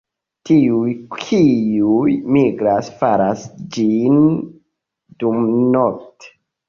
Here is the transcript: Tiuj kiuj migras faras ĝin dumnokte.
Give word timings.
Tiuj 0.49 0.93
kiuj 1.17 2.15
migras 2.37 2.89
faras 3.03 3.47
ĝin 3.77 4.19
dumnokte. 5.25 6.35